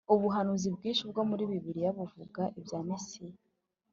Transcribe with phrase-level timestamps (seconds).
[0.13, 3.37] Ubuhanuzi bwinshi bwo muri Bibiliya buvuga ibya Mesiya